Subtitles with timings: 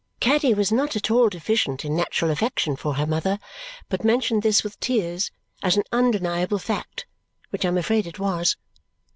[0.19, 3.37] Caddy was not at all deficient in natural affection for her mother,
[3.87, 5.29] but mentioned this with tears
[5.61, 7.05] as an undeniable fact,
[7.51, 8.57] which I am afraid it was.